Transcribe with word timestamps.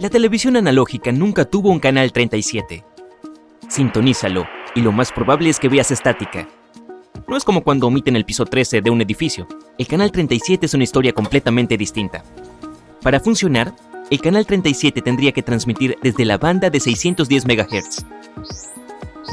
La 0.00 0.08
televisión 0.08 0.56
analógica 0.56 1.12
nunca 1.12 1.44
tuvo 1.44 1.68
un 1.68 1.78
canal 1.78 2.10
37. 2.10 2.82
Sintonízalo, 3.68 4.46
y 4.74 4.80
lo 4.80 4.92
más 4.92 5.12
probable 5.12 5.50
es 5.50 5.60
que 5.60 5.68
veas 5.68 5.90
estática. 5.90 6.48
No 7.28 7.36
es 7.36 7.44
como 7.44 7.62
cuando 7.62 7.86
omiten 7.86 8.16
el 8.16 8.24
piso 8.24 8.46
13 8.46 8.80
de 8.80 8.88
un 8.88 9.02
edificio. 9.02 9.46
El 9.76 9.86
canal 9.86 10.10
37 10.10 10.64
es 10.64 10.72
una 10.72 10.84
historia 10.84 11.12
completamente 11.12 11.76
distinta. 11.76 12.24
Para 13.02 13.20
funcionar, 13.20 13.74
el 14.08 14.22
canal 14.22 14.46
37 14.46 15.02
tendría 15.02 15.32
que 15.32 15.42
transmitir 15.42 15.98
desde 16.02 16.24
la 16.24 16.38
banda 16.38 16.70
de 16.70 16.80
610 16.80 17.44
MHz. 17.44 18.06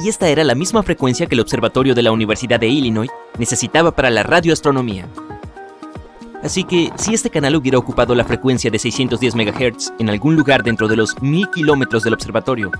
Y 0.04 0.10
esta 0.10 0.28
era 0.28 0.44
la 0.44 0.54
misma 0.54 0.84
frecuencia 0.84 1.28
que 1.28 1.36
el 1.36 1.42
observatorio 1.42 1.96
de 1.96 2.04
la 2.04 2.12
Universidad 2.12 2.60
de 2.60 2.68
Illinois 2.68 3.10
necesitaba 3.40 3.96
para 3.96 4.10
la 4.10 4.24
radioastronomía. 4.24 5.08
Así 6.44 6.64
que 6.64 6.92
si 6.96 7.14
este 7.14 7.30
canal 7.30 7.56
hubiera 7.56 7.80
ocupado 7.80 8.14
la 8.14 8.24
frecuencia 8.24 8.70
de 8.70 8.80
610 8.80 9.36
MHz 9.36 9.94
en 10.00 10.10
algún 10.10 10.36
lugar 10.36 10.64
dentro 10.64 10.88
de 10.88 10.96
los 10.96 11.20
1000 11.22 11.50
kilómetros 11.50 12.04
del 12.04 12.14
observatorio, 12.14 12.72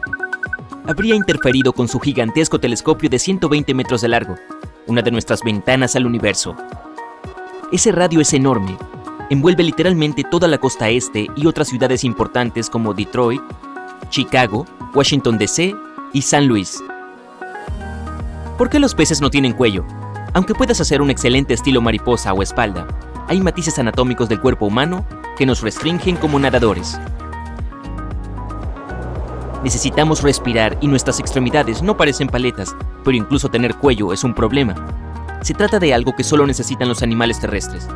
habría 0.86 1.16
interferido 1.16 1.74
con 1.74 1.88
su 1.88 2.00
gigantesco 2.00 2.60
telescopio 2.60 3.10
de 3.10 3.20
120 3.20 3.74
metros 3.74 4.02
de 4.02 4.08
largo, 4.08 4.36
una 4.86 5.02
de 5.02 5.12
nuestras 5.12 5.44
ventanas 5.44 5.96
al 5.96 6.06
universo. 6.06 6.56
Ese 7.72 7.92
radio 7.92 8.22
es 8.22 8.32
enorme, 8.34 8.78
envuelve 9.30 9.64
literalmente 9.64 10.24
toda 10.24 10.48
la 10.48 10.60
costa 10.60 10.90
este 10.90 11.28
y 11.36 11.48
otras 11.48 11.68
ciudades 11.68 12.04
importantes 12.04 12.70
como 12.70 12.94
Detroit, 12.94 13.42
Chicago, 14.10 14.66
Washington 14.94 15.38
DC 15.38 15.76
y 16.14 16.22
San 16.22 16.48
Luis. 16.48 16.82
¿Por 18.58 18.70
qué 18.70 18.80
los 18.80 18.96
peces 18.96 19.20
no 19.20 19.30
tienen 19.30 19.54
cuello? 19.54 19.86
Aunque 20.34 20.54
puedas 20.54 20.80
hacer 20.80 21.02
un 21.02 21.10
excelente 21.10 21.54
estilo 21.54 21.82
mariposa 21.82 22.34
o 22.34 22.42
espalda, 22.42 22.88
hay 23.28 23.42
matices 23.42 23.78
anatómicos 23.78 24.30
del 24.30 24.40
cuerpo 24.40 24.66
humano 24.66 25.06
que 25.38 25.46
nos 25.46 25.62
restringen 25.62 26.16
como 26.16 26.40
nadadores. 26.40 27.00
Necesitamos 29.64 30.22
respirar 30.22 30.78
y 30.82 30.88
nuestras 30.88 31.20
extremidades 31.20 31.82
no 31.82 31.98
parecen 31.98 32.28
paletas, 32.28 32.76
pero 33.04 33.18
incluso 33.18 33.50
tener 33.50 33.76
cuello 33.76 34.14
es 34.14 34.24
un 34.24 34.34
problema. 34.34 34.76
Se 35.42 35.54
trata 35.54 35.80
de 35.80 35.94
algo 35.94 36.16
que 36.16 36.24
solo 36.24 36.48
necesitan 36.48 36.88
los 36.88 37.04
animales 37.04 37.40
terrestres. 37.40 37.88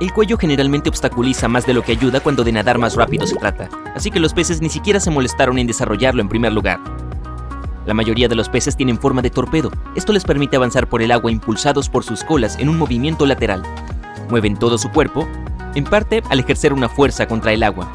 El 0.00 0.12
cuello 0.12 0.36
generalmente 0.38 0.88
obstaculiza 0.88 1.48
más 1.48 1.66
de 1.66 1.74
lo 1.74 1.82
que 1.82 1.92
ayuda 1.92 2.20
cuando 2.20 2.44
de 2.44 2.52
nadar 2.52 2.78
más 2.78 2.94
rápido 2.94 3.26
se 3.26 3.36
trata, 3.36 3.68
así 3.94 4.10
que 4.10 4.20
los 4.20 4.34
peces 4.34 4.60
ni 4.60 4.68
siquiera 4.68 5.00
se 5.00 5.10
molestaron 5.10 5.58
en 5.58 5.66
desarrollarlo 5.66 6.20
en 6.20 6.28
primer 6.28 6.52
lugar. 6.52 6.80
La 7.86 7.94
mayoría 7.94 8.28
de 8.28 8.34
los 8.34 8.48
peces 8.48 8.76
tienen 8.76 8.98
forma 8.98 9.20
de 9.20 9.30
torpedo. 9.30 9.70
Esto 9.94 10.12
les 10.12 10.24
permite 10.24 10.56
avanzar 10.56 10.88
por 10.88 11.02
el 11.02 11.12
agua 11.12 11.30
impulsados 11.30 11.88
por 11.88 12.02
sus 12.02 12.24
colas 12.24 12.58
en 12.58 12.68
un 12.68 12.78
movimiento 12.78 13.26
lateral 13.26 13.62
mueven 14.28 14.56
todo 14.56 14.78
su 14.78 14.90
cuerpo, 14.90 15.28
en 15.74 15.84
parte 15.84 16.22
al 16.30 16.40
ejercer 16.40 16.72
una 16.72 16.88
fuerza 16.88 17.26
contra 17.26 17.52
el 17.52 17.62
agua. 17.62 17.90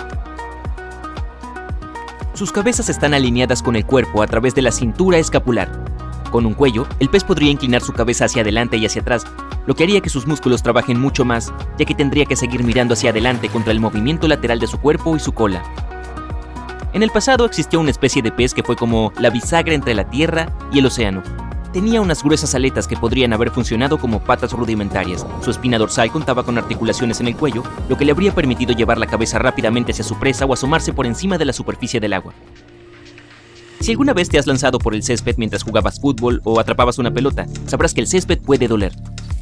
Sus 2.33 2.51
cabezas 2.51 2.89
están 2.89 3.13
alineadas 3.13 3.61
con 3.61 3.75
el 3.75 3.85
cuerpo 3.85 4.23
a 4.23 4.27
través 4.27 4.55
de 4.55 4.61
la 4.61 4.71
cintura 4.71 5.17
escapular. 5.17 5.83
Con 6.31 6.45
un 6.45 6.53
cuello, 6.53 6.87
el 6.99 7.09
pez 7.09 7.23
podría 7.23 7.51
inclinar 7.51 7.81
su 7.81 7.91
cabeza 7.91 8.25
hacia 8.25 8.43
adelante 8.43 8.77
y 8.77 8.85
hacia 8.85 9.01
atrás, 9.01 9.25
lo 9.65 9.75
que 9.75 9.83
haría 9.83 10.01
que 10.01 10.09
sus 10.09 10.25
músculos 10.25 10.63
trabajen 10.63 10.99
mucho 10.99 11.25
más, 11.25 11.51
ya 11.77 11.85
que 11.85 11.95
tendría 11.95 12.25
que 12.25 12.35
seguir 12.35 12.63
mirando 12.63 12.93
hacia 12.93 13.09
adelante 13.09 13.49
contra 13.49 13.71
el 13.71 13.79
movimiento 13.79 14.27
lateral 14.27 14.59
de 14.59 14.67
su 14.67 14.79
cuerpo 14.79 15.15
y 15.15 15.19
su 15.19 15.33
cola. 15.33 15.63
En 16.93 17.03
el 17.03 17.11
pasado 17.11 17.45
existió 17.45 17.79
una 17.79 17.91
especie 17.91 18.21
de 18.21 18.31
pez 18.31 18.53
que 18.53 18.63
fue 18.63 18.75
como 18.75 19.11
la 19.19 19.29
bisagra 19.29 19.75
entre 19.75 19.93
la 19.93 20.09
Tierra 20.09 20.51
y 20.71 20.79
el 20.79 20.85
océano, 20.85 21.21
Tenía 21.73 22.01
unas 22.01 22.23
gruesas 22.23 22.55
aletas 22.55 22.87
que 22.87 22.97
podrían 22.97 23.31
haber 23.31 23.51
funcionado 23.51 23.99
como 23.99 24.23
patas 24.23 24.53
rudimentarias. 24.53 25.23
Su 25.43 25.51
espina 25.51 25.77
dorsal 25.77 26.11
contaba 26.11 26.43
con 26.43 26.57
articulaciones 26.57 27.19
en 27.19 27.27
el 27.27 27.35
cuello, 27.35 27.63
lo 27.87 27.95
que 27.95 28.05
le 28.05 28.11
habría 28.11 28.33
permitido 28.33 28.73
llevar 28.73 28.97
la 28.97 29.05
cabeza 29.05 29.37
rápidamente 29.37 29.91
hacia 29.91 30.03
su 30.03 30.17
presa 30.17 30.45
o 30.45 30.53
asomarse 30.53 30.93
por 30.93 31.05
encima 31.05 31.37
de 31.37 31.45
la 31.45 31.53
superficie 31.53 31.99
del 31.99 32.13
agua. 32.13 32.33
Si 33.81 33.91
alguna 33.91 34.13
vez 34.13 34.29
te 34.29 34.39
has 34.39 34.47
lanzado 34.47 34.79
por 34.79 34.95
el 34.95 35.03
césped 35.03 35.35
mientras 35.37 35.61
jugabas 35.61 35.99
fútbol 35.99 36.41
o 36.43 36.59
atrapabas 36.59 36.97
una 36.97 37.11
pelota, 37.11 37.45
sabrás 37.67 37.93
que 37.93 38.01
el 38.01 38.07
césped 38.07 38.39
puede 38.39 38.67
doler. 38.67 38.93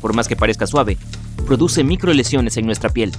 Por 0.01 0.13
más 0.13 0.27
que 0.27 0.35
parezca 0.35 0.67
suave, 0.67 0.97
produce 1.45 1.85
microlesiones 1.85 2.57
en 2.57 2.65
nuestra 2.65 2.89
piel. 2.89 3.13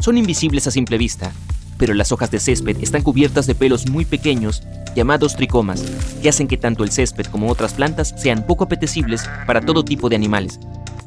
Son 0.00 0.16
invisibles 0.16 0.64
a 0.68 0.70
simple 0.70 0.96
vista, 0.96 1.32
pero 1.78 1.94
las 1.94 2.12
hojas 2.12 2.30
de 2.30 2.40
césped 2.40 2.76
están 2.82 3.02
cubiertas 3.02 3.46
de 3.46 3.54
pelos 3.54 3.88
muy 3.88 4.04
pequeños 4.04 4.62
llamados 4.94 5.36
tricomas, 5.36 5.82
que 6.20 6.28
hacen 6.28 6.48
que 6.48 6.56
tanto 6.56 6.84
el 6.84 6.90
césped 6.90 7.26
como 7.26 7.48
otras 7.48 7.74
plantas 7.74 8.14
sean 8.16 8.44
poco 8.46 8.64
apetecibles 8.64 9.28
para 9.46 9.60
todo 9.60 9.84
tipo 9.84 10.08
de 10.08 10.16
animales. 10.16 10.58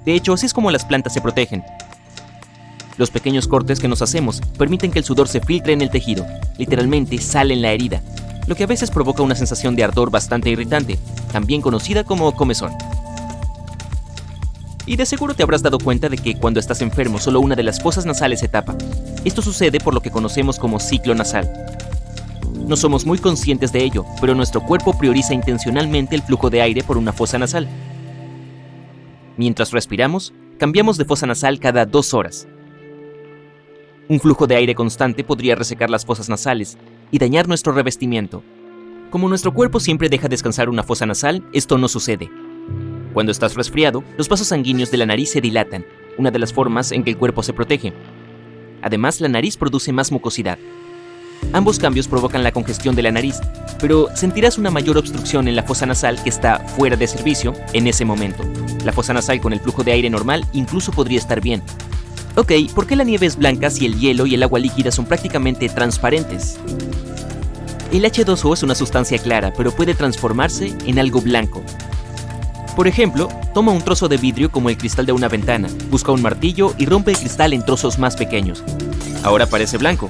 De 0.05 0.13
hecho, 0.13 0.33
así 0.33 0.45
es 0.45 0.53
como 0.53 0.71
las 0.71 0.85
plantas 0.85 1.13
se 1.13 1.21
protegen. 1.21 1.63
Los 2.97 3.11
pequeños 3.11 3.47
cortes 3.47 3.79
que 3.79 3.87
nos 3.87 4.01
hacemos 4.01 4.41
permiten 4.57 4.91
que 4.91 4.99
el 4.99 5.05
sudor 5.05 5.27
se 5.27 5.41
filtre 5.41 5.73
en 5.73 5.81
el 5.81 5.89
tejido, 5.89 6.25
literalmente 6.57 7.17
sale 7.17 7.53
en 7.53 7.61
la 7.61 7.71
herida, 7.71 8.01
lo 8.47 8.55
que 8.55 8.63
a 8.63 8.67
veces 8.67 8.91
provoca 8.91 9.23
una 9.23 9.35
sensación 9.35 9.75
de 9.75 9.83
ardor 9.83 10.09
bastante 10.09 10.49
irritante, 10.49 10.97
también 11.31 11.61
conocida 11.61 12.03
como 12.03 12.35
comezón. 12.35 12.71
Y 14.85 14.95
de 14.95 15.05
seguro 15.05 15.35
te 15.35 15.43
habrás 15.43 15.61
dado 15.61 15.77
cuenta 15.77 16.09
de 16.09 16.17
que 16.17 16.35
cuando 16.35 16.59
estás 16.59 16.81
enfermo 16.81 17.19
solo 17.19 17.39
una 17.39 17.55
de 17.55 17.63
las 17.63 17.81
fosas 17.81 18.05
nasales 18.05 18.39
se 18.39 18.47
tapa. 18.47 18.75
Esto 19.23 19.41
sucede 19.41 19.79
por 19.79 19.93
lo 19.93 20.01
que 20.01 20.09
conocemos 20.09 20.57
como 20.57 20.79
ciclo 20.79 21.13
nasal. 21.13 21.49
No 22.67 22.75
somos 22.75 23.05
muy 23.05 23.19
conscientes 23.19 23.71
de 23.71 23.83
ello, 23.83 24.05
pero 24.19 24.33
nuestro 24.33 24.61
cuerpo 24.61 24.97
prioriza 24.97 25.33
intencionalmente 25.33 26.15
el 26.15 26.23
flujo 26.23 26.49
de 26.49 26.61
aire 26.61 26.83
por 26.83 26.97
una 26.97 27.13
fosa 27.13 27.37
nasal. 27.37 27.67
Mientras 29.37 29.71
respiramos, 29.71 30.33
cambiamos 30.57 30.97
de 30.97 31.05
fosa 31.05 31.27
nasal 31.27 31.59
cada 31.59 31.85
dos 31.85 32.13
horas. 32.13 32.47
Un 34.09 34.19
flujo 34.19 34.47
de 34.47 34.55
aire 34.55 34.75
constante 34.75 35.23
podría 35.23 35.55
resecar 35.55 35.89
las 35.89 36.05
fosas 36.05 36.27
nasales 36.27 36.77
y 37.11 37.19
dañar 37.19 37.47
nuestro 37.47 37.73
revestimiento. 37.73 38.43
Como 39.09 39.29
nuestro 39.29 39.53
cuerpo 39.53 39.79
siempre 39.79 40.09
deja 40.09 40.27
descansar 40.27 40.69
una 40.69 40.83
fosa 40.83 41.05
nasal, 41.05 41.43
esto 41.53 41.77
no 41.77 41.87
sucede. 41.87 42.29
Cuando 43.13 43.31
estás 43.31 43.55
resfriado, 43.55 44.03
los 44.17 44.29
vasos 44.29 44.47
sanguíneos 44.47 44.89
de 44.89 44.97
la 44.97 45.05
nariz 45.05 45.31
se 45.31 45.41
dilatan, 45.41 45.85
una 46.17 46.31
de 46.31 46.39
las 46.39 46.53
formas 46.53 46.91
en 46.91 47.03
que 47.03 47.11
el 47.11 47.17
cuerpo 47.17 47.43
se 47.43 47.53
protege. 47.53 47.93
Además, 48.81 49.21
la 49.21 49.27
nariz 49.27 49.57
produce 49.57 49.91
más 49.91 50.11
mucosidad, 50.11 50.57
Ambos 51.53 51.79
cambios 51.79 52.07
provocan 52.07 52.43
la 52.43 52.53
congestión 52.53 52.95
de 52.95 53.03
la 53.03 53.11
nariz, 53.11 53.35
pero 53.79 54.07
sentirás 54.15 54.57
una 54.57 54.71
mayor 54.71 54.97
obstrucción 54.97 55.49
en 55.49 55.55
la 55.57 55.63
fosa 55.63 55.85
nasal 55.85 56.21
que 56.23 56.29
está 56.29 56.59
fuera 56.59 56.95
de 56.95 57.07
servicio 57.07 57.53
en 57.73 57.87
ese 57.87 58.05
momento. 58.05 58.43
La 58.85 58.93
fosa 58.93 59.13
nasal 59.13 59.41
con 59.41 59.51
el 59.51 59.59
flujo 59.59 59.83
de 59.83 59.91
aire 59.91 60.09
normal 60.09 60.45
incluso 60.53 60.93
podría 60.93 61.17
estar 61.17 61.41
bien. 61.41 61.61
Ok, 62.37 62.53
¿por 62.73 62.87
qué 62.87 62.95
la 62.95 63.03
nieve 63.03 63.25
es 63.25 63.35
blanca 63.35 63.69
si 63.69 63.85
el 63.85 63.99
hielo 63.99 64.25
y 64.25 64.35
el 64.35 64.43
agua 64.43 64.59
líquida 64.59 64.91
son 64.91 65.05
prácticamente 65.05 65.67
transparentes? 65.67 66.57
El 67.91 68.05
H2O 68.05 68.53
es 68.53 68.63
una 68.63 68.73
sustancia 68.73 69.17
clara, 69.17 69.51
pero 69.57 69.71
puede 69.71 69.93
transformarse 69.93 70.73
en 70.85 70.99
algo 70.99 71.19
blanco. 71.19 71.61
Por 72.81 72.87
ejemplo, 72.87 73.29
toma 73.53 73.71
un 73.71 73.83
trozo 73.83 74.09
de 74.09 74.17
vidrio 74.17 74.51
como 74.51 74.71
el 74.71 74.75
cristal 74.75 75.05
de 75.05 75.11
una 75.11 75.27
ventana, 75.27 75.67
busca 75.91 76.11
un 76.11 76.23
martillo 76.23 76.73
y 76.79 76.87
rompe 76.87 77.11
el 77.11 77.17
cristal 77.19 77.53
en 77.53 77.63
trozos 77.63 77.99
más 77.99 78.15
pequeños. 78.15 78.63
Ahora 79.21 79.45
parece 79.45 79.77
blanco, 79.77 80.09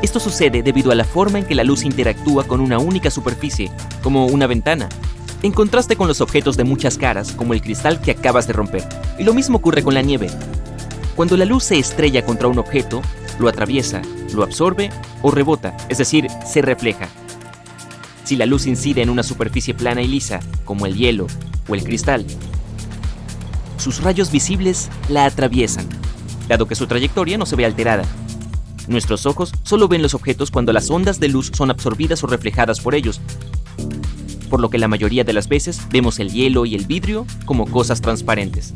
esto 0.00 0.18
sucede 0.18 0.62
debido 0.62 0.90
a 0.90 0.94
la 0.94 1.04
forma 1.04 1.40
en 1.40 1.44
que 1.44 1.54
la 1.54 1.64
luz 1.64 1.84
interactúa 1.84 2.44
con 2.44 2.62
una 2.62 2.78
única 2.78 3.10
superficie, 3.10 3.70
como 4.02 4.24
una 4.24 4.46
ventana, 4.46 4.88
en 5.42 5.52
contraste 5.52 5.94
con 5.94 6.08
los 6.08 6.22
objetos 6.22 6.56
de 6.56 6.64
muchas 6.64 6.96
caras, 6.96 7.32
como 7.32 7.52
el 7.52 7.60
cristal 7.60 8.00
que 8.00 8.12
acabas 8.12 8.46
de 8.46 8.54
romper. 8.54 8.88
Y 9.18 9.24
lo 9.24 9.34
mismo 9.34 9.58
ocurre 9.58 9.82
con 9.82 9.92
la 9.92 10.00
nieve. 10.00 10.30
Cuando 11.14 11.36
la 11.36 11.44
luz 11.44 11.64
se 11.64 11.78
estrella 11.78 12.24
contra 12.24 12.48
un 12.48 12.58
objeto, 12.58 13.02
lo 13.38 13.50
atraviesa, 13.50 14.00
lo 14.32 14.44
absorbe 14.44 14.88
o 15.20 15.30
rebota, 15.30 15.76
es 15.90 15.98
decir, 15.98 16.28
se 16.50 16.62
refleja. 16.62 17.10
Si 18.24 18.36
la 18.36 18.46
luz 18.46 18.66
incide 18.66 19.02
en 19.02 19.10
una 19.10 19.22
superficie 19.22 19.74
plana 19.74 20.00
y 20.00 20.08
lisa, 20.08 20.40
como 20.64 20.86
el 20.86 20.96
hielo 20.96 21.26
o 21.68 21.74
el 21.74 21.84
cristal, 21.84 22.26
sus 23.76 24.02
rayos 24.02 24.30
visibles 24.30 24.90
la 25.08 25.24
atraviesan, 25.24 25.88
dado 26.48 26.66
que 26.66 26.74
su 26.74 26.86
trayectoria 26.86 27.38
no 27.38 27.46
se 27.46 27.56
ve 27.56 27.64
alterada, 27.64 28.04
Nuestros 28.88 29.26
ojos 29.26 29.52
solo 29.62 29.86
ven 29.86 30.02
los 30.02 30.14
objetos 30.14 30.50
cuando 30.50 30.72
las 30.72 30.90
ondas 30.90 31.20
de 31.20 31.28
luz 31.28 31.52
son 31.54 31.70
absorbidas 31.70 32.24
o 32.24 32.26
reflejadas 32.26 32.80
por 32.80 32.94
ellos, 32.94 33.20
por 34.50 34.60
lo 34.60 34.70
que 34.70 34.78
la 34.78 34.88
mayoría 34.88 35.24
de 35.24 35.32
las 35.32 35.48
veces 35.48 35.80
vemos 35.90 36.18
el 36.18 36.32
hielo 36.32 36.66
y 36.66 36.74
el 36.74 36.86
vidrio 36.86 37.26
como 37.46 37.66
cosas 37.66 38.00
transparentes. 38.00 38.74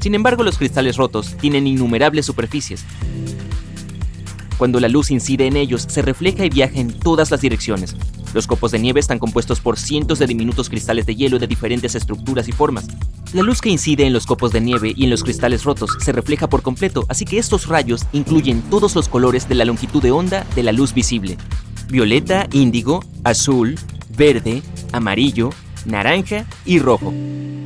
Sin 0.00 0.14
embargo, 0.14 0.42
los 0.42 0.58
cristales 0.58 0.96
rotos 0.96 1.36
tienen 1.40 1.66
innumerables 1.66 2.26
superficies. 2.26 2.84
Cuando 4.58 4.80
la 4.80 4.88
luz 4.88 5.10
incide 5.10 5.46
en 5.46 5.56
ellos, 5.56 5.86
se 5.88 6.02
refleja 6.02 6.44
y 6.44 6.50
viaja 6.50 6.80
en 6.80 6.92
todas 6.92 7.30
las 7.30 7.40
direcciones. 7.40 7.96
Los 8.32 8.46
copos 8.46 8.70
de 8.70 8.78
nieve 8.78 9.00
están 9.00 9.18
compuestos 9.18 9.60
por 9.60 9.78
cientos 9.78 10.20
de 10.20 10.26
diminutos 10.26 10.68
cristales 10.68 11.04
de 11.04 11.16
hielo 11.16 11.38
de 11.38 11.48
diferentes 11.48 11.94
estructuras 11.94 12.48
y 12.48 12.52
formas. 12.52 12.86
La 13.32 13.42
luz 13.42 13.60
que 13.60 13.70
incide 13.70 14.06
en 14.06 14.12
los 14.12 14.26
copos 14.26 14.52
de 14.52 14.60
nieve 14.60 14.92
y 14.96 15.04
en 15.04 15.10
los 15.10 15.24
cristales 15.24 15.64
rotos 15.64 15.90
se 16.00 16.12
refleja 16.12 16.48
por 16.48 16.62
completo, 16.62 17.04
así 17.08 17.24
que 17.24 17.38
estos 17.38 17.66
rayos 17.66 18.06
incluyen 18.12 18.62
todos 18.62 18.94
los 18.94 19.08
colores 19.08 19.48
de 19.48 19.56
la 19.56 19.64
longitud 19.64 20.02
de 20.02 20.12
onda 20.12 20.46
de 20.54 20.62
la 20.62 20.72
luz 20.72 20.94
visible. 20.94 21.36
Violeta, 21.88 22.46
índigo, 22.52 23.04
azul, 23.24 23.76
verde, 24.16 24.62
amarillo, 24.92 25.50
naranja 25.84 26.46
y 26.64 26.78
rojo. 26.78 27.12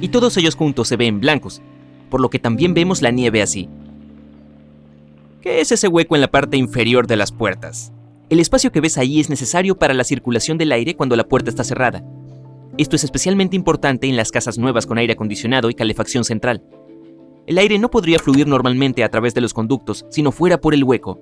Y 0.00 0.08
todos 0.08 0.37
ellos 0.37 0.55
juntos 0.55 0.88
se 0.88 0.96
ven 0.96 1.20
blancos, 1.20 1.60
por 2.08 2.20
lo 2.20 2.31
que 2.31 2.38
también 2.38 2.75
vemos 2.75 3.02
la 3.02 3.10
nieve 3.10 3.43
así. 3.43 3.69
¿Qué 5.43 5.60
es 5.60 5.72
ese 5.72 5.88
hueco 5.88 6.14
en 6.14 6.22
la 6.22 6.31
parte 6.31 6.56
inferior 6.56 7.06
de 7.06 7.17
las 7.17 7.32
puertas? 7.32 7.94
El 8.31 8.41
espacio 8.41 8.73
que 8.73 8.81
ves 8.81 8.97
ahí 8.97 9.21
es 9.21 9.29
necesario 9.29 9.79
para 9.79 9.93
la 9.93 10.03
circulación 10.03 10.56
del 10.56 10.73
aire 10.73 10.97
cuando 10.97 11.15
la 11.15 11.29
puerta 11.29 11.50
está 11.50 11.62
cerrada. 11.62 12.03
Esto 12.79 12.97
es 12.97 13.05
especialmente 13.05 13.55
importante 13.55 14.06
en 14.06 14.17
las 14.17 14.32
casas 14.32 14.56
nuevas 14.56 14.87
con 14.87 14.97
aire 14.97 15.12
acondicionado 15.12 15.69
y 15.69 15.75
calefacción 15.75 16.25
central. 16.25 16.62
El 17.47 17.59
aire 17.59 17.79
no 17.79 17.91
podría 17.91 18.19
fluir 18.19 18.47
normalmente 18.47 19.05
a 19.05 19.11
través 19.11 19.35
de 19.35 19.43
los 19.43 19.53
conductos 19.53 20.06
si 20.09 20.23
no 20.23 20.32
fuera 20.32 20.59
por 20.59 20.73
el 20.73 20.85
hueco. 20.85 21.21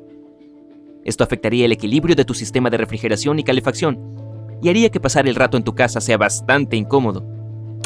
Esto 1.04 1.25
afectaría 1.25 1.64
el 1.64 1.72
equilibrio 1.72 2.14
de 2.14 2.25
tu 2.25 2.34
sistema 2.34 2.70
de 2.70 2.76
refrigeración 2.76 3.40
y 3.40 3.44
calefacción 3.44 3.98
y 4.62 4.69
haría 4.69 4.90
que 4.90 5.00
pasar 5.00 5.26
el 5.26 5.34
rato 5.34 5.56
en 5.56 5.64
tu 5.64 5.75
casa 5.75 6.00
sea 6.00 6.16
bastante 6.16 6.76
incómodo. 6.76 7.26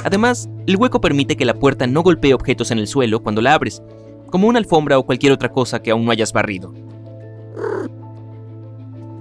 Además, 0.04 0.50
el 0.66 0.76
hueco 0.76 1.00
permite 1.00 1.36
que 1.36 1.46
la 1.46 1.54
puerta 1.54 1.86
no 1.86 2.02
golpee 2.02 2.34
objetos 2.34 2.70
en 2.70 2.78
el 2.78 2.86
suelo 2.86 3.22
cuando 3.22 3.40
la 3.40 3.54
abres, 3.54 3.82
como 4.30 4.46
una 4.46 4.58
alfombra 4.58 4.98
o 4.98 5.06
cualquier 5.06 5.32
otra 5.32 5.50
cosa 5.50 5.80
que 5.80 5.90
aún 5.90 6.04
no 6.04 6.10
hayas 6.10 6.34
barrido. 6.34 6.74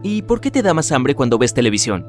¿Y 0.07 0.21
por 0.21 0.39
qué 0.39 0.51
te 0.51 0.61
da 0.61 0.75
más 0.75 0.91
hambre 0.91 1.15
cuando 1.15 1.39
ves 1.39 1.55
televisión? 1.55 2.05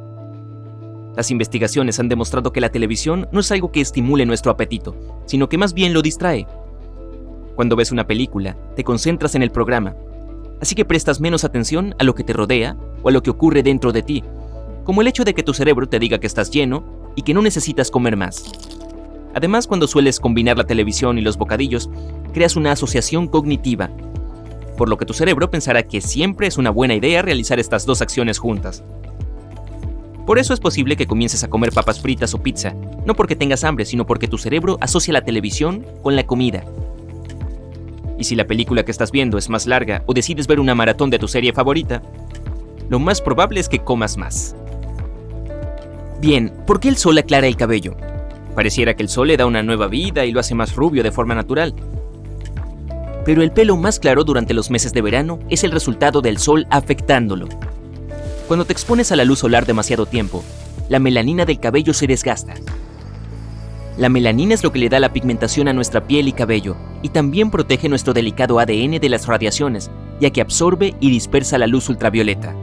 Las 1.16 1.30
investigaciones 1.30 1.98
han 1.98 2.10
demostrado 2.10 2.52
que 2.52 2.60
la 2.60 2.68
televisión 2.68 3.26
no 3.32 3.40
es 3.40 3.50
algo 3.50 3.72
que 3.72 3.80
estimule 3.80 4.26
nuestro 4.26 4.52
apetito, 4.52 4.94
sino 5.24 5.48
que 5.48 5.56
más 5.56 5.72
bien 5.72 5.94
lo 5.94 6.02
distrae. 6.02 6.46
Cuando 7.54 7.74
ves 7.74 7.92
una 7.92 8.06
película, 8.06 8.54
te 8.76 8.84
concentras 8.84 9.34
en 9.34 9.42
el 9.42 9.50
programa, 9.50 9.96
así 10.60 10.74
que 10.74 10.84
prestas 10.84 11.22
menos 11.22 11.44
atención 11.44 11.94
a 11.98 12.04
lo 12.04 12.14
que 12.14 12.22
te 12.22 12.34
rodea 12.34 12.76
o 13.02 13.08
a 13.08 13.12
lo 13.12 13.22
que 13.22 13.30
ocurre 13.30 13.62
dentro 13.62 13.92
de 13.92 14.02
ti, 14.02 14.22
como 14.84 15.00
el 15.00 15.06
hecho 15.06 15.24
de 15.24 15.32
que 15.32 15.42
tu 15.42 15.54
cerebro 15.54 15.88
te 15.88 15.98
diga 15.98 16.18
que 16.18 16.26
estás 16.26 16.50
lleno 16.50 16.84
y 17.16 17.22
que 17.22 17.32
no 17.32 17.40
necesitas 17.40 17.90
comer 17.90 18.14
más. 18.14 18.44
Además, 19.34 19.66
cuando 19.66 19.86
sueles 19.86 20.20
combinar 20.20 20.58
la 20.58 20.66
televisión 20.66 21.16
y 21.16 21.22
los 21.22 21.38
bocadillos, 21.38 21.88
creas 22.34 22.56
una 22.56 22.72
asociación 22.72 23.26
cognitiva, 23.26 23.88
por 24.76 24.88
lo 24.88 24.96
que 24.96 25.06
tu 25.06 25.14
cerebro 25.14 25.50
pensará 25.50 25.82
que 25.82 26.00
siempre 26.00 26.46
es 26.46 26.58
una 26.58 26.70
buena 26.70 26.94
idea 26.94 27.22
realizar 27.22 27.58
estas 27.58 27.86
dos 27.86 28.02
acciones 28.02 28.38
juntas. 28.38 28.84
Por 30.26 30.38
eso 30.38 30.52
es 30.52 30.60
posible 30.60 30.96
que 30.96 31.06
comiences 31.06 31.44
a 31.44 31.48
comer 31.48 31.72
papas 31.72 32.00
fritas 32.00 32.34
o 32.34 32.42
pizza, 32.42 32.74
no 33.04 33.14
porque 33.14 33.36
tengas 33.36 33.62
hambre, 33.64 33.84
sino 33.84 34.06
porque 34.06 34.26
tu 34.26 34.38
cerebro 34.38 34.76
asocia 34.80 35.12
la 35.12 35.24
televisión 35.24 35.86
con 36.02 36.16
la 36.16 36.26
comida. 36.26 36.64
Y 38.18 38.24
si 38.24 38.34
la 38.34 38.46
película 38.46 38.84
que 38.84 38.90
estás 38.90 39.12
viendo 39.12 39.38
es 39.38 39.48
más 39.48 39.66
larga 39.66 40.02
o 40.06 40.14
decides 40.14 40.46
ver 40.46 40.58
una 40.58 40.74
maratón 40.74 41.10
de 41.10 41.18
tu 41.18 41.28
serie 41.28 41.52
favorita, 41.52 42.02
lo 42.88 42.98
más 42.98 43.20
probable 43.20 43.60
es 43.60 43.68
que 43.68 43.80
comas 43.80 44.16
más. 44.16 44.56
Bien, 46.20 46.52
¿por 46.66 46.80
qué 46.80 46.88
el 46.88 46.96
sol 46.96 47.18
aclara 47.18 47.46
el 47.46 47.56
cabello? 47.56 47.96
Pareciera 48.54 48.94
que 48.94 49.02
el 49.02 49.08
sol 49.08 49.28
le 49.28 49.36
da 49.36 49.46
una 49.46 49.62
nueva 49.62 49.86
vida 49.86 50.24
y 50.24 50.32
lo 50.32 50.40
hace 50.40 50.54
más 50.54 50.74
rubio 50.74 51.02
de 51.02 51.12
forma 51.12 51.34
natural. 51.34 51.74
Pero 53.26 53.42
el 53.42 53.50
pelo 53.50 53.76
más 53.76 53.98
claro 53.98 54.22
durante 54.22 54.54
los 54.54 54.70
meses 54.70 54.92
de 54.92 55.02
verano 55.02 55.40
es 55.50 55.64
el 55.64 55.72
resultado 55.72 56.22
del 56.22 56.38
sol 56.38 56.66
afectándolo. 56.70 57.48
Cuando 58.46 58.64
te 58.64 58.72
expones 58.72 59.10
a 59.10 59.16
la 59.16 59.24
luz 59.24 59.40
solar 59.40 59.66
demasiado 59.66 60.06
tiempo, 60.06 60.44
la 60.88 61.00
melanina 61.00 61.44
del 61.44 61.58
cabello 61.58 61.92
se 61.92 62.06
desgasta. 62.06 62.54
La 63.98 64.08
melanina 64.08 64.54
es 64.54 64.62
lo 64.62 64.70
que 64.70 64.78
le 64.78 64.88
da 64.88 65.00
la 65.00 65.12
pigmentación 65.12 65.66
a 65.66 65.72
nuestra 65.72 66.06
piel 66.06 66.28
y 66.28 66.32
cabello, 66.32 66.76
y 67.02 67.08
también 67.08 67.50
protege 67.50 67.88
nuestro 67.88 68.12
delicado 68.12 68.60
ADN 68.60 69.00
de 69.00 69.08
las 69.08 69.26
radiaciones, 69.26 69.90
ya 70.20 70.30
que 70.30 70.40
absorbe 70.40 70.94
y 71.00 71.10
dispersa 71.10 71.58
la 71.58 71.66
luz 71.66 71.88
ultravioleta. 71.88 72.54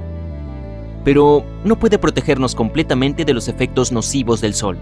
Pero 1.03 1.43
no 1.65 1.77
puede 1.77 1.99
protegernos 1.99 2.55
completamente 2.55 3.25
de 3.25 3.33
los 3.33 3.49
efectos 3.49 3.91
nocivos 3.91 4.39
del 4.39 4.53
sol. 4.53 4.77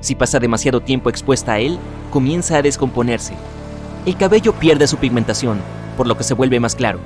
Si 0.00 0.14
pasa 0.14 0.38
demasiado 0.38 0.80
tiempo 0.80 1.10
expuesta 1.10 1.54
a 1.54 1.58
él, 1.58 1.78
comienza 2.10 2.56
a 2.56 2.62
descomponerse. 2.62 3.34
El 4.08 4.16
cabello 4.16 4.54
pierde 4.54 4.86
su 4.86 4.96
pigmentación, 4.96 5.60
por 5.98 6.06
lo 6.06 6.16
que 6.16 6.24
se 6.24 6.32
vuelve 6.32 6.58
más 6.60 6.74
claro. 6.74 6.98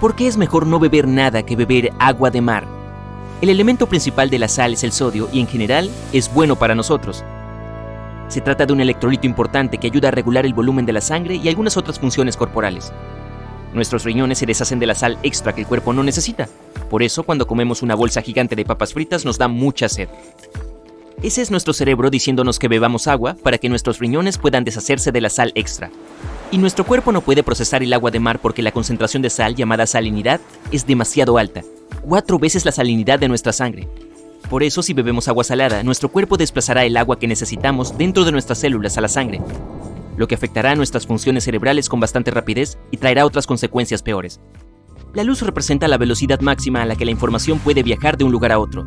¿Por 0.00 0.14
qué 0.14 0.28
es 0.28 0.36
mejor 0.36 0.64
no 0.64 0.78
beber 0.78 1.08
nada 1.08 1.42
que 1.42 1.56
beber 1.56 1.92
agua 1.98 2.30
de 2.30 2.40
mar? 2.40 2.68
El 3.40 3.48
elemento 3.48 3.88
principal 3.88 4.30
de 4.30 4.38
la 4.38 4.46
sal 4.46 4.74
es 4.74 4.84
el 4.84 4.92
sodio 4.92 5.28
y 5.32 5.40
en 5.40 5.48
general 5.48 5.90
es 6.12 6.32
bueno 6.32 6.54
para 6.54 6.76
nosotros. 6.76 7.24
Se 8.28 8.40
trata 8.40 8.64
de 8.64 8.74
un 8.74 8.80
electrolito 8.80 9.26
importante 9.26 9.78
que 9.78 9.88
ayuda 9.88 10.06
a 10.06 10.12
regular 10.12 10.46
el 10.46 10.54
volumen 10.54 10.86
de 10.86 10.92
la 10.92 11.00
sangre 11.00 11.34
y 11.34 11.48
algunas 11.48 11.76
otras 11.76 11.98
funciones 11.98 12.36
corporales. 12.36 12.92
Nuestros 13.74 14.04
riñones 14.04 14.38
se 14.38 14.46
deshacen 14.46 14.78
de 14.78 14.86
la 14.86 14.94
sal 14.94 15.18
extra 15.24 15.52
que 15.52 15.62
el 15.62 15.66
cuerpo 15.66 15.92
no 15.92 16.04
necesita. 16.04 16.48
Por 16.88 17.02
eso, 17.02 17.24
cuando 17.24 17.48
comemos 17.48 17.82
una 17.82 17.96
bolsa 17.96 18.22
gigante 18.22 18.54
de 18.54 18.64
papas 18.64 18.92
fritas 18.92 19.24
nos 19.24 19.36
da 19.36 19.48
mucha 19.48 19.88
sed. 19.88 20.08
Ese 21.22 21.40
es 21.40 21.50
nuestro 21.50 21.72
cerebro 21.72 22.10
diciéndonos 22.10 22.58
que 22.58 22.68
bebamos 22.68 23.06
agua 23.06 23.36
para 23.42 23.56
que 23.56 23.70
nuestros 23.70 23.98
riñones 23.98 24.36
puedan 24.36 24.64
deshacerse 24.64 25.12
de 25.12 25.22
la 25.22 25.30
sal 25.30 25.50
extra. 25.54 25.90
Y 26.50 26.58
nuestro 26.58 26.84
cuerpo 26.84 27.10
no 27.10 27.22
puede 27.22 27.42
procesar 27.42 27.82
el 27.82 27.92
agua 27.94 28.10
de 28.10 28.20
mar 28.20 28.38
porque 28.38 28.62
la 28.62 28.70
concentración 28.70 29.22
de 29.22 29.30
sal 29.30 29.54
llamada 29.54 29.86
salinidad 29.86 30.40
es 30.72 30.86
demasiado 30.86 31.38
alta, 31.38 31.62
cuatro 32.02 32.38
veces 32.38 32.66
la 32.66 32.72
salinidad 32.72 33.18
de 33.18 33.28
nuestra 33.28 33.52
sangre. 33.52 33.88
Por 34.50 34.62
eso 34.62 34.82
si 34.82 34.92
bebemos 34.92 35.26
agua 35.26 35.42
salada, 35.42 35.82
nuestro 35.82 36.10
cuerpo 36.10 36.36
desplazará 36.36 36.84
el 36.84 36.96
agua 36.96 37.18
que 37.18 37.26
necesitamos 37.26 37.96
dentro 37.96 38.24
de 38.24 38.32
nuestras 38.32 38.58
células 38.58 38.98
a 38.98 39.00
la 39.00 39.08
sangre, 39.08 39.40
lo 40.18 40.28
que 40.28 40.34
afectará 40.34 40.72
a 40.72 40.76
nuestras 40.76 41.06
funciones 41.06 41.44
cerebrales 41.44 41.88
con 41.88 41.98
bastante 41.98 42.30
rapidez 42.30 42.78
y 42.90 42.98
traerá 42.98 43.24
otras 43.24 43.46
consecuencias 43.46 44.02
peores. 44.02 44.38
La 45.14 45.24
luz 45.24 45.40
representa 45.40 45.88
la 45.88 45.96
velocidad 45.96 46.40
máxima 46.40 46.82
a 46.82 46.86
la 46.86 46.94
que 46.94 47.06
la 47.06 47.10
información 47.10 47.58
puede 47.58 47.82
viajar 47.82 48.18
de 48.18 48.24
un 48.24 48.32
lugar 48.32 48.52
a 48.52 48.58
otro, 48.58 48.86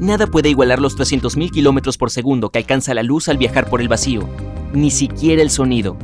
Nada 0.00 0.26
puede 0.26 0.48
igualar 0.48 0.80
los 0.80 0.96
300.000 0.96 1.50
km 1.50 1.98
por 1.98 2.10
segundo 2.10 2.48
que 2.48 2.58
alcanza 2.58 2.94
la 2.94 3.02
luz 3.02 3.28
al 3.28 3.36
viajar 3.36 3.68
por 3.68 3.82
el 3.82 3.88
vacío, 3.88 4.26
ni 4.72 4.90
siquiera 4.90 5.42
el 5.42 5.50
sonido. 5.50 5.98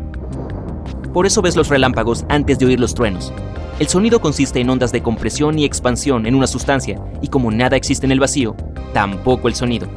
Por 1.14 1.24
eso 1.24 1.40
ves 1.40 1.56
los 1.56 1.70
relámpagos 1.70 2.26
antes 2.28 2.58
de 2.58 2.66
oír 2.66 2.78
los 2.78 2.92
truenos. 2.92 3.32
El 3.78 3.88
sonido 3.88 4.20
consiste 4.20 4.60
en 4.60 4.68
ondas 4.68 4.92
de 4.92 5.02
compresión 5.02 5.58
y 5.58 5.64
expansión 5.64 6.26
en 6.26 6.34
una 6.34 6.46
sustancia, 6.46 7.02
y 7.22 7.28
como 7.28 7.50
nada 7.50 7.78
existe 7.78 8.04
en 8.04 8.12
el 8.12 8.20
vacío, 8.20 8.54
tampoco 8.92 9.48
el 9.48 9.54
sonido. 9.54 9.88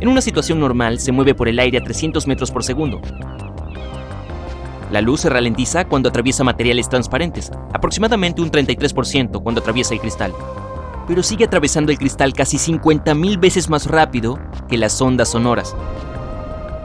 En 0.00 0.08
una 0.08 0.22
situación 0.22 0.58
normal 0.58 0.98
se 0.98 1.12
mueve 1.12 1.34
por 1.34 1.46
el 1.46 1.58
aire 1.58 1.76
a 1.76 1.84
300 1.84 2.26
metros 2.26 2.50
por 2.50 2.64
segundo. 2.64 3.02
La 4.90 5.02
luz 5.02 5.20
se 5.20 5.28
ralentiza 5.28 5.84
cuando 5.84 6.08
atraviesa 6.08 6.42
materiales 6.42 6.88
transparentes, 6.88 7.52
aproximadamente 7.74 8.40
un 8.40 8.50
33% 8.50 9.42
cuando 9.42 9.60
atraviesa 9.60 9.92
el 9.92 10.00
cristal 10.00 10.32
pero 11.10 11.24
sigue 11.24 11.46
atravesando 11.46 11.90
el 11.90 11.98
cristal 11.98 12.32
casi 12.32 12.56
50.000 12.56 13.40
veces 13.40 13.68
más 13.68 13.88
rápido 13.88 14.38
que 14.68 14.78
las 14.78 15.02
ondas 15.02 15.30
sonoras. 15.30 15.74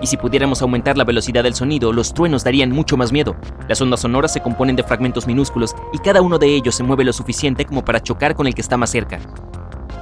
Y 0.01 0.07
si 0.07 0.17
pudiéramos 0.17 0.63
aumentar 0.63 0.97
la 0.97 1.03
velocidad 1.03 1.43
del 1.43 1.53
sonido, 1.53 1.93
los 1.93 2.11
truenos 2.11 2.43
darían 2.43 2.71
mucho 2.71 2.97
más 2.97 3.11
miedo. 3.11 3.35
Las 3.67 3.81
ondas 3.81 3.99
sonoras 3.99 4.33
se 4.33 4.41
componen 4.41 4.75
de 4.75 4.81
fragmentos 4.81 5.27
minúsculos 5.27 5.75
y 5.93 5.99
cada 5.99 6.23
uno 6.23 6.39
de 6.39 6.47
ellos 6.47 6.73
se 6.73 6.81
mueve 6.81 7.03
lo 7.03 7.13
suficiente 7.13 7.65
como 7.65 7.85
para 7.85 8.01
chocar 8.01 8.33
con 8.33 8.47
el 8.47 8.55
que 8.55 8.61
está 8.61 8.77
más 8.77 8.89
cerca. 8.89 9.19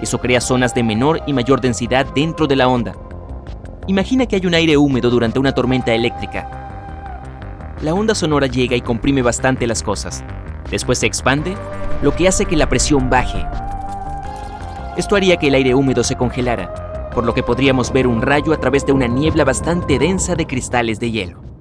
Eso 0.01 0.20
crea 0.20 0.39
zonas 0.39 0.74
de 0.74 0.84
menor 0.84 1.20
y 1.27 1.34
mayor 1.34 1.60
densidad 1.60 2.06
dentro 2.15 2.48
de 2.48 2.56
la 2.56 2.70
onda. 2.70 2.94
Imagina 3.88 4.25
que 4.25 4.38
hay 4.38 4.46
un 4.46 4.53
aire 4.53 4.77
húmedo 4.77 5.10
durante 5.10 5.38
una 5.38 5.51
tormenta 5.51 5.94
eléctrica. 5.94 7.75
La 7.82 7.94
onda 7.94 8.15
sonora 8.15 8.48
llega 8.48 8.77
y 8.77 8.82
comprime 8.82 9.22
bastante 9.22 9.68
las 9.68 9.84
cosas. 9.84 10.24
Después 10.72 11.00
se 11.00 11.08
expande, 11.08 11.58
lo 12.01 12.15
que 12.15 12.30
hace 12.30 12.46
que 12.46 12.56
la 12.56 12.70
presión 12.70 13.10
baje 13.10 13.46
esto 14.98 15.16
haría 15.16 15.38
que 15.38 15.48
el 15.48 15.56
aire 15.56 15.76
húmedo 15.76 16.04
se 16.04 16.16
congelara, 16.16 17.10
por 17.14 17.24
lo 17.24 17.34
que 17.34 17.44
podríamos 17.44 17.92
ver 17.92 18.08
un 18.08 18.22
rayo 18.22 18.54
a 18.54 18.58
través 18.58 18.86
de 18.86 18.92
una 18.92 19.08
niebla 19.08 19.44
bastante 19.44 20.00
densa 20.00 20.36
de 20.36 20.48
cristales 20.48 21.00
de 21.00 21.12
hielo. 21.12 21.52